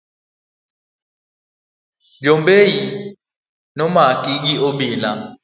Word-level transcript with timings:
Nyombei 2.21 2.71
no 3.77 3.83
maki 3.93 4.33
gi 4.45 4.53
obila. 4.67 5.11